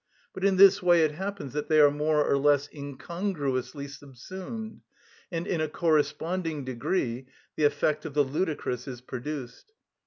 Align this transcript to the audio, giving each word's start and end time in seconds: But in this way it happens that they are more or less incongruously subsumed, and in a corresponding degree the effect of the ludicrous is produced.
But 0.33 0.43
in 0.43 0.55
this 0.55 0.81
way 0.81 1.03
it 1.03 1.11
happens 1.11 1.53
that 1.53 1.67
they 1.67 1.79
are 1.79 1.91
more 1.91 2.25
or 2.25 2.35
less 2.35 2.67
incongruously 2.73 3.87
subsumed, 3.87 4.81
and 5.31 5.45
in 5.45 5.61
a 5.61 5.67
corresponding 5.69 6.65
degree 6.65 7.27
the 7.55 7.65
effect 7.65 8.03
of 8.05 8.15
the 8.15 8.23
ludicrous 8.23 8.87
is 8.87 8.99
produced. 8.99 9.73